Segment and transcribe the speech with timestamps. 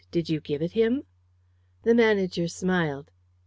[0.09, 1.03] Did you give it him?"
[1.83, 3.11] The manager smiled.